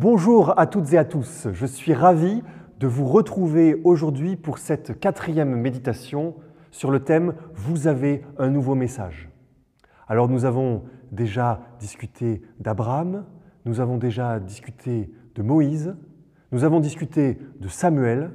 [0.00, 2.44] Bonjour à toutes et à tous, je suis ravi
[2.78, 6.36] de vous retrouver aujourd'hui pour cette quatrième méditation
[6.70, 9.28] sur le thème Vous avez un nouveau message.
[10.06, 13.24] Alors nous avons déjà discuté d'Abraham,
[13.64, 15.96] nous avons déjà discuté de Moïse,
[16.52, 18.30] nous avons discuté de Samuel,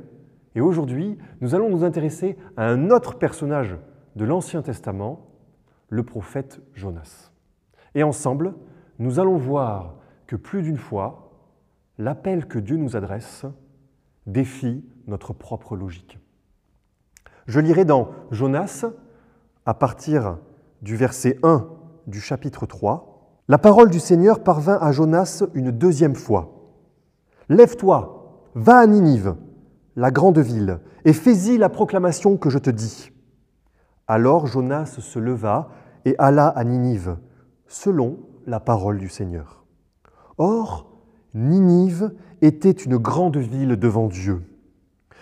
[0.55, 3.77] et aujourd'hui nous allons nous intéresser à un autre personnage
[4.17, 5.29] de l'Ancien Testament,
[5.87, 7.31] le prophète Jonas.
[7.95, 8.53] Et ensemble,
[8.99, 9.95] nous allons voir
[10.27, 11.23] que plus d'une fois,
[11.97, 13.45] l'appel que Dieu nous adresse
[14.25, 16.19] défie notre propre logique.
[17.45, 18.85] Je lirai dans Jonas,
[19.65, 20.37] à partir
[20.81, 21.67] du verset 1
[22.07, 26.71] du chapitre 3, La parole du Seigneur parvint à Jonas une deuxième fois.
[27.49, 29.35] Lève-toi, va à Ninive,
[29.95, 33.11] la grande ville, et fais-y la proclamation que je te dis.
[34.07, 35.69] Alors Jonas se leva
[36.05, 37.17] et alla à Ninive,
[37.67, 39.65] selon la parole du Seigneur.
[40.37, 40.92] Or,
[41.33, 42.11] Ninive
[42.41, 44.43] était une grande ville devant Dieu.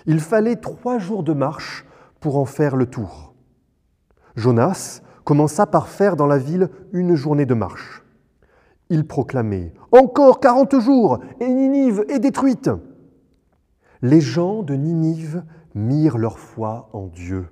[0.06, 1.86] Il fallait trois jours de marche
[2.20, 3.34] pour en faire le tour.
[4.36, 8.04] Jonas commença par faire dans la ville une journée de marche.
[8.90, 12.70] Il proclamait Encore quarante jours et Ninive est détruite.
[14.02, 15.44] Les gens de Ninive
[15.76, 17.48] mirent leur foi en Dieu.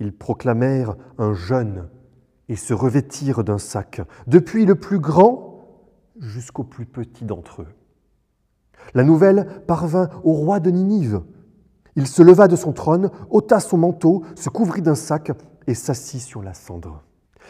[0.00, 1.88] Ils proclamèrent un jeûne
[2.48, 5.53] et se revêtirent d'un sac, depuis le plus grand
[6.24, 7.68] jusqu'au plus petit d'entre eux.
[8.94, 11.22] La nouvelle parvint au roi de Ninive.
[11.96, 15.32] Il se leva de son trône, ôta son manteau, se couvrit d'un sac
[15.66, 17.02] et s'assit sur la cendre.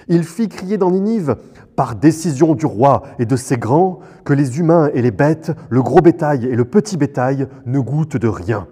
[0.09, 1.37] Il fit crier dans Ninive,
[1.77, 5.83] par décision du roi et de ses grands, que les humains et les bêtes, le
[5.83, 8.67] gros bétail et le petit bétail ne goûtent de rien,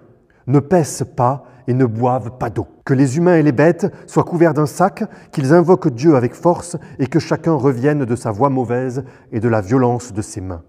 [0.47, 2.67] ne pèsent pas et ne boivent pas d'eau.
[2.85, 6.77] Que les humains et les bêtes soient couverts d'un sac, qu'ils invoquent Dieu avec force
[6.99, 10.63] et que chacun revienne de sa voix mauvaise et de la violence de ses mains.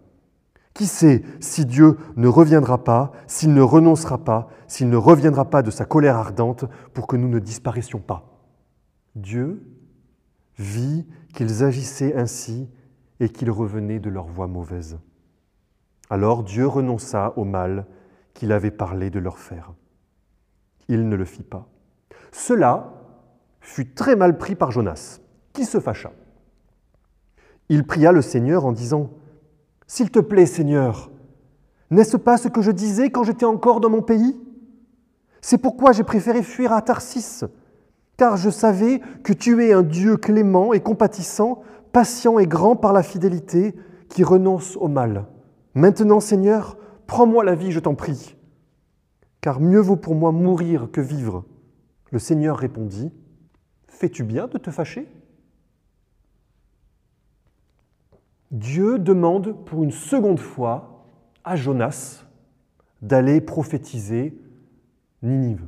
[0.74, 5.62] Qui sait si Dieu ne reviendra pas, s'il ne renoncera pas, s'il ne reviendra pas
[5.62, 8.40] de sa colère ardente pour que nous ne disparaissions pas?
[9.16, 9.62] Dieu
[10.58, 12.70] vit qu'ils agissaient ainsi
[13.20, 14.98] et qu'ils revenaient de leur voie mauvaise.
[16.10, 17.86] Alors Dieu renonça au mal
[18.34, 19.74] qu'il avait parlé de leur faire.
[20.88, 21.68] Il ne le fit pas.
[22.32, 22.94] Cela
[23.62, 25.20] fut très mal pris par Jonas,
[25.54, 26.12] qui se fâcha.
[27.70, 29.10] Il pria le Seigneur en disant,
[29.88, 31.12] S'il te plaît Seigneur,
[31.90, 34.40] n'est-ce pas ce que je disais quand j'étais encore dans mon pays?
[35.42, 37.46] C'est pourquoi j'ai préféré fuir à Tarsis,
[38.18, 41.62] car je savais que tu es un Dieu clément et compatissant,
[41.92, 43.76] patient et grand par la fidélité,
[44.10, 45.26] qui renonce au mal.
[45.76, 46.78] Maintenant Seigneur,
[47.08, 48.36] prends-moi la vie, je t'en prie
[49.44, 51.44] car mieux vaut pour moi mourir que vivre.
[52.12, 53.12] Le Seigneur répondit,
[53.90, 55.06] Fais-tu bien de te fâcher?
[58.52, 61.06] Dieu demande pour une seconde fois
[61.44, 62.24] à Jonas
[63.02, 64.40] d'aller prophétiser
[65.24, 65.66] Ninive.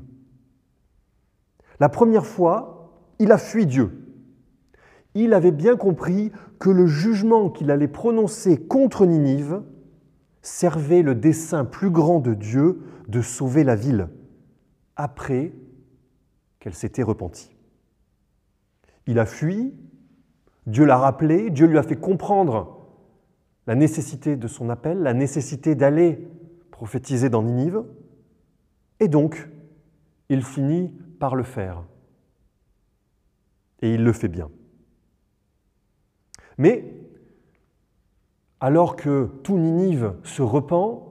[1.81, 4.07] La première fois, il a fui Dieu.
[5.15, 9.63] Il avait bien compris que le jugement qu'il allait prononcer contre Ninive
[10.41, 14.09] servait le dessein plus grand de Dieu de sauver la ville
[14.95, 15.53] après
[16.59, 17.55] qu'elle s'était repentie.
[19.07, 19.73] Il a fui,
[20.65, 22.87] Dieu l'a rappelé, Dieu lui a fait comprendre
[23.67, 26.27] la nécessité de son appel, la nécessité d'aller
[26.71, 27.83] prophétiser dans Ninive,
[28.99, 29.49] et donc
[30.29, 31.83] il finit par le faire.
[33.81, 34.49] Et il le fait bien.
[36.57, 36.93] Mais
[38.59, 41.04] alors que tout Ninive se repent,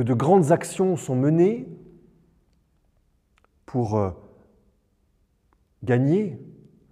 [0.00, 1.68] de grandes actions sont menées
[3.66, 4.10] pour euh,
[5.82, 6.38] gagner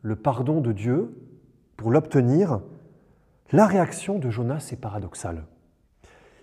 [0.03, 1.15] le pardon de Dieu,
[1.77, 2.61] pour l'obtenir,
[3.53, 5.45] la réaction de Jonas est paradoxale.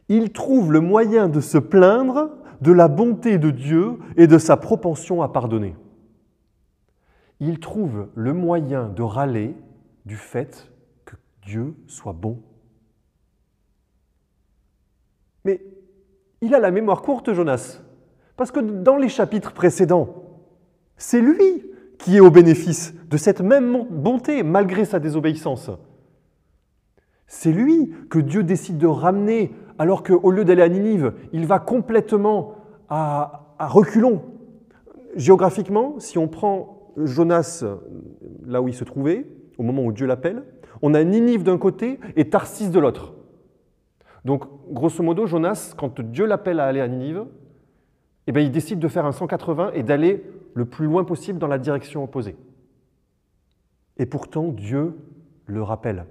[0.10, 4.58] Il trouve le moyen de se plaindre de la bonté de Dieu et de sa
[4.58, 5.76] propension à pardonner.
[7.40, 9.56] Il trouve le moyen de râler
[10.06, 10.72] du fait
[11.06, 12.42] que Dieu soit bon.
[15.44, 15.62] Mais
[16.42, 17.82] il a la mémoire courte, Jonas.
[18.36, 20.24] Parce que dans les chapitres précédents,
[20.98, 21.66] c'est lui
[22.00, 25.70] qui est au bénéfice de cette même bonté malgré sa désobéissance.
[27.28, 31.60] C'est lui que Dieu décide de ramener alors qu'au lieu d'aller à Ninive, il va
[31.60, 32.56] complètement
[32.90, 34.24] à, à reculons.
[35.16, 37.64] Géographiquement, si on prend Jonas
[38.46, 39.28] là où il se trouvait,
[39.58, 40.44] au moment où Dieu l'appelle,
[40.82, 43.14] on a Ninive d'un côté et Tarsis de l'autre.
[44.26, 47.26] Donc, grosso modo, Jonas, quand Dieu l'appelle à aller à Ninive,
[48.28, 50.24] eh bien, il décide de faire un 180 et d'aller
[50.54, 52.36] le plus loin possible dans la direction opposée.
[53.98, 54.98] Et pourtant, Dieu
[55.46, 56.06] le rappelle.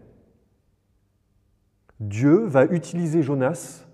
[2.00, 3.86] Dieu va utiliser Jonas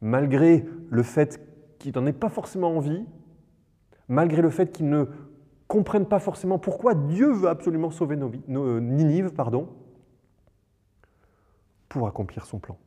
[0.00, 1.40] malgré le fait
[1.78, 3.04] qu'il n'en ait pas forcément envie,
[4.08, 5.06] malgré le fait qu'il ne
[5.66, 9.68] comprenne pas forcément pourquoi Dieu veut absolument sauver euh, Ninive, pardon,
[11.88, 12.78] pour accomplir son plan.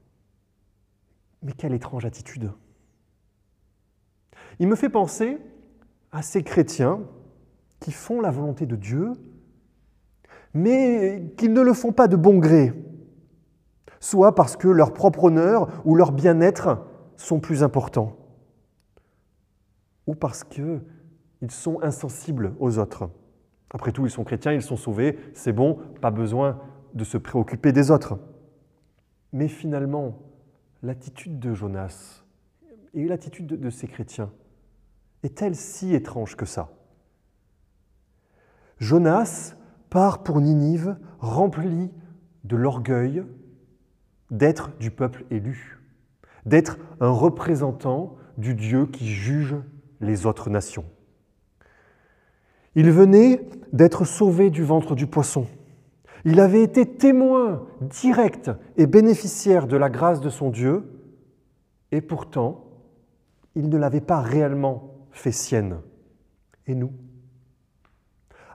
[1.41, 2.51] Mais quelle étrange attitude
[4.59, 5.37] Il me fait penser
[6.11, 7.01] à ces chrétiens
[7.79, 9.13] qui font la volonté de Dieu,
[10.53, 12.73] mais qui ne le font pas de bon gré,
[13.99, 16.85] soit parce que leur propre honneur ou leur bien-être
[17.17, 18.15] sont plus importants,
[20.05, 20.81] ou parce qu'ils
[21.49, 23.09] sont insensibles aux autres.
[23.73, 26.59] Après tout, ils sont chrétiens, ils sont sauvés, c'est bon, pas besoin
[26.93, 28.19] de se préoccuper des autres.
[29.31, 30.19] Mais finalement,
[30.83, 32.23] l'attitude de Jonas
[32.93, 34.31] et l'attitude de ces chrétiens
[35.23, 36.71] est-elle si étrange que ça?
[38.79, 39.55] Jonas
[39.89, 41.91] part pour Ninive rempli
[42.43, 43.23] de l'orgueil
[44.31, 45.79] d'être du peuple élu,
[46.45, 49.55] d'être un représentant du Dieu qui juge
[49.99, 50.85] les autres nations.
[52.73, 55.45] Il venait d'être sauvé du ventre du poisson.
[56.25, 60.83] Il avait été témoin direct et bénéficiaire de la grâce de son Dieu,
[61.91, 62.65] et pourtant,
[63.55, 65.79] il ne l'avait pas réellement fait sienne.
[66.67, 66.91] Et nous?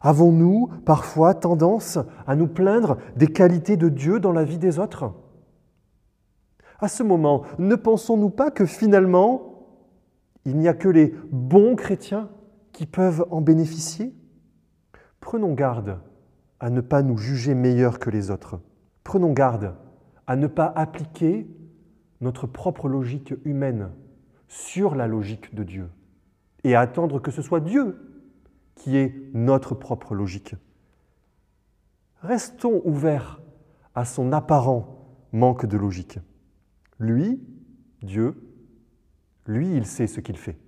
[0.00, 5.12] Avons-nous parfois tendance à nous plaindre des qualités de Dieu dans la vie des autres?
[6.78, 9.66] À ce moment, ne pensons-nous pas que finalement,
[10.44, 12.28] il n'y a que les bons chrétiens
[12.72, 14.14] qui peuvent en bénéficier?
[15.20, 15.98] Prenons garde
[16.61, 18.61] à ne pas nous juger meilleurs que les autres.
[19.05, 19.75] Prenons garde
[20.26, 21.47] à ne pas appliquer
[22.20, 23.91] notre propre logique humaine
[24.49, 25.88] sur la logique de Dieu
[26.64, 27.97] et à attendre que ce soit Dieu
[28.75, 30.55] qui est notre propre logique.
[32.23, 33.41] Restons ouverts
[33.94, 34.97] à son apparent
[35.32, 36.19] manque de logique.
[36.99, 37.41] Lui,
[38.03, 38.35] Dieu,
[39.47, 40.58] lui, il sait ce qu'il fait.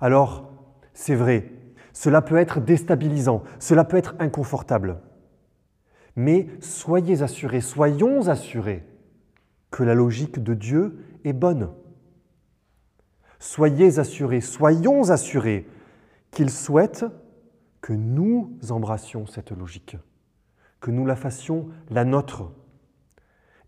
[0.00, 0.50] Alors,
[0.94, 1.50] c'est vrai,
[1.92, 5.00] cela peut être déstabilisant, cela peut être inconfortable.
[6.16, 8.84] Mais soyez assurés, soyons assurés
[9.70, 11.70] que la logique de Dieu est bonne.
[13.38, 15.66] Soyez assurés, soyons assurés
[16.30, 17.04] qu'il souhaite
[17.80, 19.96] que nous embrassions cette logique,
[20.80, 22.52] que nous la fassions la nôtre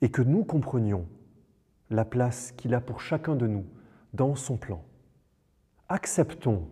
[0.00, 1.06] et que nous comprenions
[1.90, 3.66] la place qu'il a pour chacun de nous
[4.12, 4.84] dans son plan.
[5.88, 6.68] Acceptons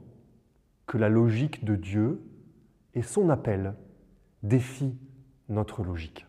[0.93, 2.21] que la logique de Dieu
[2.93, 3.73] et son appel
[4.43, 4.99] défient
[5.49, 6.27] notre logique.